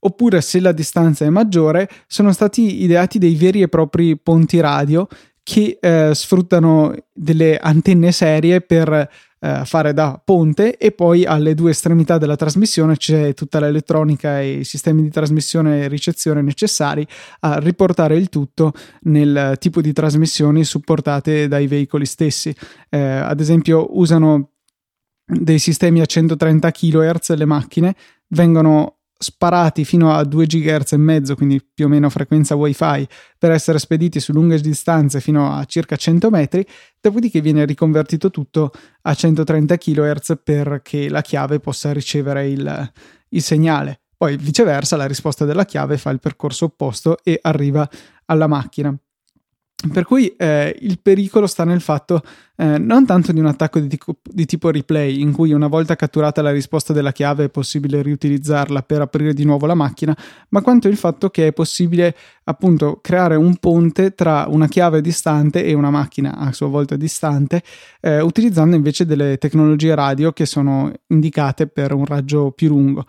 [0.00, 5.06] Oppure, se la distanza è maggiore, sono stati ideati dei veri e propri ponti radio
[5.48, 9.08] che eh, sfruttano delle antenne serie per
[9.40, 14.58] eh, fare da ponte e poi alle due estremità della trasmissione c'è tutta l'elettronica e
[14.58, 17.06] i sistemi di trasmissione e ricezione necessari
[17.40, 22.54] a riportare il tutto nel tipo di trasmissioni supportate dai veicoli stessi.
[22.90, 24.50] Eh, ad esempio usano
[25.24, 27.94] dei sistemi a 130 kHz le macchine,
[28.28, 33.50] vengono sparati fino a 2 GHz e mezzo, quindi più o meno frequenza wifi, per
[33.50, 36.64] essere spediti su lunghe distanze fino a circa 100 metri,
[37.00, 38.70] dopodiché viene riconvertito tutto
[39.02, 42.92] a 130 kHz perché la chiave possa ricevere il,
[43.30, 44.00] il segnale.
[44.16, 47.88] Poi viceversa la risposta della chiave fa il percorso opposto e arriva
[48.26, 48.96] alla macchina.
[49.80, 52.20] Per cui eh, il pericolo sta nel fatto
[52.56, 55.94] eh, non tanto di un attacco di, tipo, di tipo replay, in cui una volta
[55.94, 60.16] catturata la risposta della chiave è possibile riutilizzarla per aprire di nuovo la macchina,
[60.48, 62.12] ma quanto il fatto che è possibile
[62.42, 67.62] appunto creare un ponte tra una chiave distante e una macchina a sua volta distante,
[68.00, 73.06] eh, utilizzando invece delle tecnologie radio che sono indicate per un raggio più lungo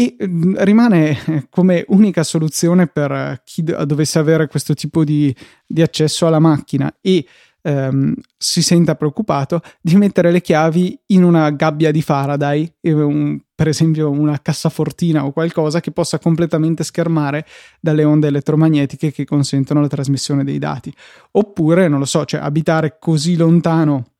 [0.00, 5.34] e mm, rimane come unica soluzione per chi dovesse avere questo tipo di,
[5.66, 7.26] di accesso alla macchina e
[7.60, 13.68] ehm, si senta preoccupato di mettere le chiavi in una gabbia di Faraday, un, per
[13.68, 17.44] esempio una cassafortina o qualcosa che possa completamente schermare
[17.78, 20.90] dalle onde elettromagnetiche che consentono la trasmissione dei dati.
[21.32, 24.12] Oppure, non lo so, cioè abitare così lontano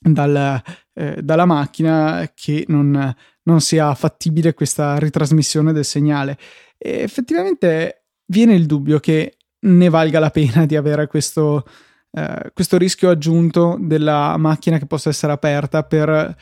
[0.00, 0.60] dal,
[0.92, 6.38] eh, dalla macchina che non, non, sia fattibile questa ritrasmissione del segnale.
[6.76, 11.66] E effettivamente viene il dubbio che ne valga la pena di avere questo,
[12.12, 16.36] eh, questo rischio aggiunto della macchina che possa essere aperta per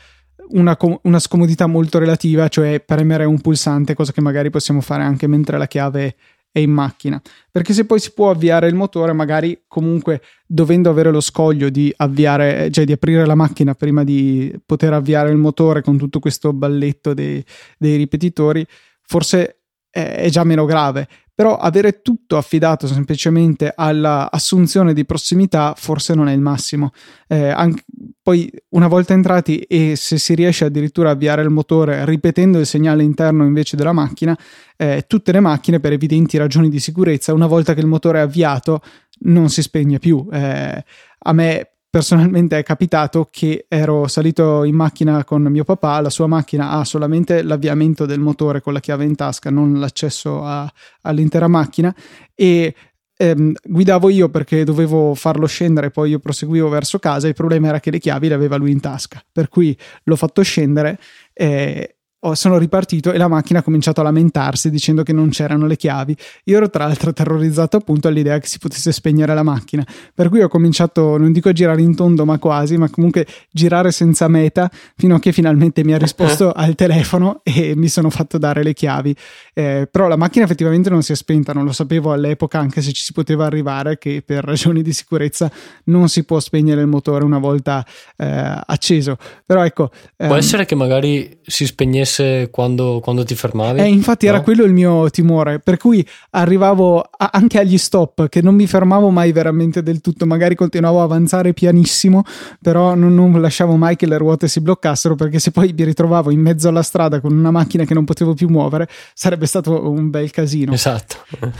[0.49, 5.27] una, una, scomodità molto relativa, cioè premere un pulsante, cosa che magari possiamo fare anche
[5.27, 6.15] mentre la chiave
[6.53, 7.19] è in macchina.
[7.51, 11.91] Perché se poi si può avviare il motore, magari comunque dovendo avere lo scoglio di
[11.97, 16.53] avviare, cioè di aprire la macchina prima di poter avviare il motore con tutto questo
[16.53, 17.43] balletto dei,
[17.77, 18.65] dei ripetitori,
[19.01, 19.57] forse
[19.89, 26.33] è già meno grave però avere tutto affidato semplicemente all'assunzione di prossimità forse non è
[26.33, 26.91] il massimo.
[27.27, 27.83] Eh, anche,
[28.21, 32.65] poi una volta entrati e se si riesce addirittura a avviare il motore ripetendo il
[32.65, 34.37] segnale interno invece della macchina,
[34.77, 38.21] eh, tutte le macchine per evidenti ragioni di sicurezza, una volta che il motore è
[38.21, 38.81] avviato,
[39.21, 40.27] non si spegne più.
[40.31, 40.83] Eh,
[41.25, 46.25] a me personalmente è capitato che ero salito in macchina con mio papà, la sua
[46.25, 50.67] macchina ha solamente l'avviamento del motore con la chiave in tasca, non l'accesso a,
[51.01, 51.93] all'intera macchina
[52.33, 52.73] e
[53.15, 57.79] ehm, guidavo io perché dovevo farlo scendere, poi io proseguivo verso casa, il problema era
[57.79, 60.97] che le chiavi le aveva lui in tasca, per cui l'ho fatto scendere.
[61.31, 61.92] Eh,
[62.33, 66.15] sono ripartito e la macchina ha cominciato a lamentarsi dicendo che non c'erano le chiavi.
[66.45, 70.41] Io ero tra l'altro terrorizzato appunto all'idea che si potesse spegnere la macchina, per cui
[70.41, 74.71] ho cominciato, non dico a girare in tondo, ma quasi, ma comunque girare senza meta
[74.95, 78.73] fino a che finalmente mi ha risposto al telefono e mi sono fatto dare le
[78.73, 79.15] chiavi.
[79.53, 82.93] Eh, però la macchina effettivamente non si è spenta, non lo sapevo all'epoca, anche se
[82.93, 85.51] ci si poteva arrivare, che per ragioni di sicurezza
[85.85, 89.17] non si può spegnere il motore una volta eh, acceso.
[89.45, 89.89] Però ecco.
[90.15, 92.12] Può ehm, essere che magari si spegnesse
[92.51, 93.79] quando, quando ti fermavi?
[93.79, 94.33] Eh, infatti no?
[94.33, 98.67] era quello il mio timore, per cui arrivavo a, anche agli stop, che non mi
[98.67, 102.23] fermavo mai veramente del tutto, magari continuavo a avanzare pianissimo,
[102.61, 106.31] però non, non lasciavo mai che le ruote si bloccassero, perché se poi mi ritrovavo
[106.31, 110.09] in mezzo alla strada con una macchina che non potevo più muovere, sarebbe stato un
[110.09, 110.73] bel casino.
[110.73, 111.15] Esatto.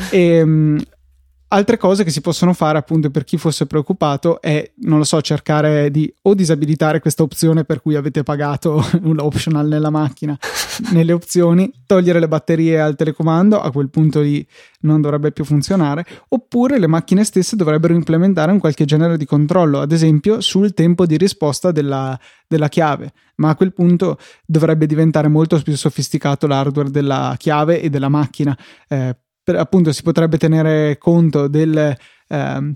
[0.09, 0.83] E, ehm,
[1.53, 5.21] Altre cose che si possono fare appunto per chi fosse preoccupato è, non lo so,
[5.21, 10.35] cercare di o disabilitare questa opzione per cui avete pagato un optional nella macchina,
[10.93, 14.43] nelle opzioni, togliere le batterie al telecomando, a quel punto lì
[14.79, 19.79] non dovrebbe più funzionare, oppure le macchine stesse dovrebbero implementare un qualche genere di controllo,
[19.79, 25.27] ad esempio sul tempo di risposta della, della chiave, ma a quel punto dovrebbe diventare
[25.27, 28.57] molto più sofisticato l'hardware della chiave e della macchina.
[28.87, 29.15] Eh,
[29.45, 31.95] appunto si potrebbe tenere conto del,
[32.27, 32.75] ehm,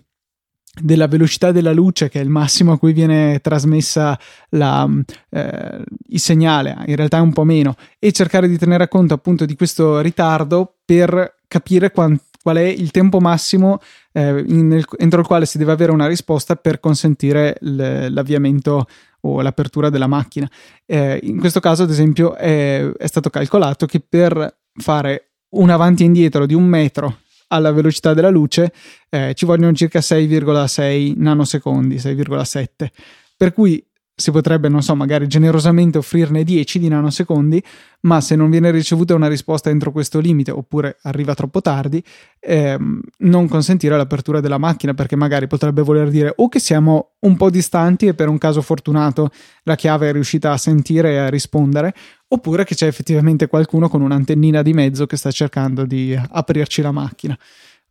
[0.81, 4.17] della velocità della luce, che è il massimo a cui viene trasmessa
[4.49, 4.87] la,
[5.29, 9.45] eh, il segnale, in realtà è un po' meno, e cercare di tenere conto appunto
[9.45, 13.79] di questo ritardo per capire quant, qual è il tempo massimo
[14.13, 18.87] eh, in, entro il quale si deve avere una risposta per consentire l, l'avviamento
[19.21, 20.49] o l'apertura della macchina.
[20.85, 26.03] Eh, in questo caso, ad esempio, è, è stato calcolato che per fare un avanti
[26.03, 28.73] e indietro di un metro alla velocità della luce
[29.09, 32.87] eh, ci vogliono circa 6,6 nanosecondi, 6,7.
[33.37, 33.83] Per cui
[34.19, 37.63] si potrebbe, non so, magari generosamente offrirne 10 di nanosecondi,
[38.01, 42.03] ma se non viene ricevuta una risposta entro questo limite oppure arriva troppo tardi,
[42.39, 47.37] ehm, non consentire l'apertura della macchina perché magari potrebbe voler dire o che siamo un
[47.37, 49.29] po' distanti e per un caso fortunato
[49.63, 51.93] la chiave è riuscita a sentire e a rispondere,
[52.29, 56.91] oppure che c'è effettivamente qualcuno con un'antennina di mezzo che sta cercando di aprirci la
[56.91, 57.37] macchina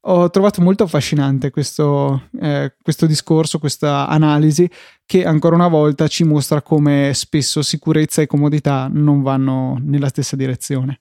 [0.09, 4.69] ho trovato molto affascinante questo, eh, questo, discorso, questa analisi
[5.05, 10.37] che ancora una volta ci mostra come spesso sicurezza e comodità non vanno nella stessa
[10.37, 11.01] direzione.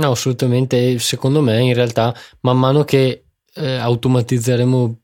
[0.00, 0.98] No, assolutamente.
[0.98, 3.24] Secondo me, in realtà, man mano che
[3.54, 5.00] eh, automatizzeremo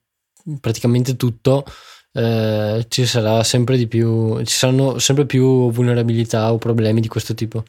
[0.61, 1.65] praticamente tutto,
[2.13, 7.65] eh, ci sarà sempre più, ci saranno sempre più vulnerabilità o problemi di questo tipo.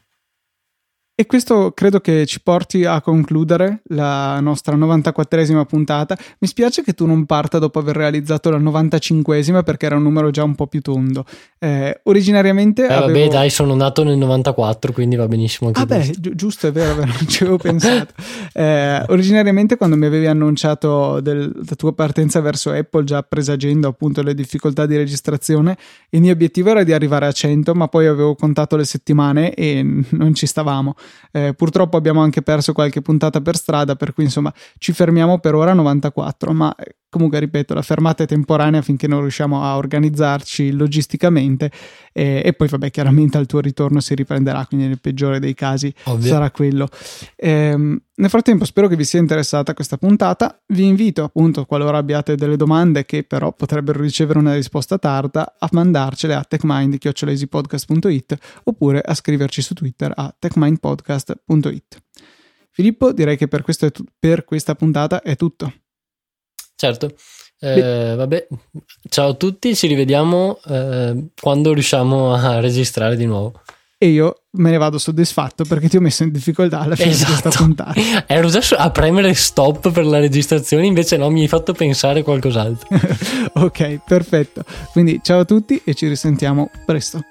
[1.17, 6.17] E questo credo che ci porti a concludere la nostra 94esima puntata.
[6.39, 10.29] Mi spiace che tu non parta dopo aver realizzato la 95esima perché era un numero
[10.29, 11.23] già un po' più tondo.
[11.57, 12.85] Eh, originariamente.
[12.85, 13.17] Eh, avevo...
[13.17, 15.71] Vabbè, dai, sono nato nel 94, quindi va benissimo.
[15.75, 18.13] Ah, beh, gi- giusto, è vero, non ci avevo pensato.
[18.51, 24.21] Eh, originariamente, quando mi avevi annunciato del, la tua partenza verso Apple, già presagendo appunto
[24.21, 25.77] le difficoltà di registrazione,
[26.09, 29.81] il mio obiettivo era di arrivare a 100, ma poi avevo contato le settimane e
[30.09, 30.93] non ci stavamo.
[31.31, 35.55] Eh, purtroppo abbiamo anche perso qualche puntata per strada, per cui insomma ci fermiamo per
[35.55, 39.77] ora a 94, ma eh, comunque ripeto, la fermata è temporanea finché non riusciamo a
[39.77, 41.71] organizzarci logisticamente
[42.11, 45.93] e, e, poi vabbè chiaramente al tuo ritorno si riprenderà, quindi nel peggiore dei casi
[46.03, 46.27] Ovvio.
[46.27, 46.89] sarà quello.
[47.37, 52.35] Ehm, nel frattempo spero che vi sia interessata questa puntata, vi invito appunto qualora abbiate
[52.35, 59.13] delle domande che però potrebbero ricevere una risposta tarda a mandarcele a techmind.it oppure a
[59.13, 62.03] scriverci su Twitter a techmindpodcast.it.
[62.71, 65.71] Filippo, direi che per, questo t- per questa puntata è tutto.
[66.75, 67.13] Certo.
[67.59, 68.47] Eh, vabbè,
[69.09, 73.61] ciao a tutti, ci rivediamo eh, quando riusciamo a registrare di nuovo.
[73.97, 77.31] E io me ne vado soddisfatto perché ti ho messo in difficoltà alla fine esatto.
[77.31, 77.63] di questa esatto.
[77.63, 78.27] puntata.
[78.27, 82.87] Ero già a premere stop per la registrazione, invece no, mi hai fatto pensare qualcos'altro.
[83.63, 84.63] ok, perfetto.
[84.91, 87.23] Quindi ciao a tutti e ci risentiamo presto.